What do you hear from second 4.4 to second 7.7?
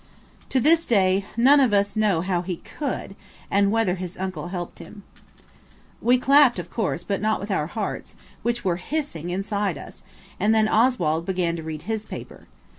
helped him. We clapped, of course, but not with our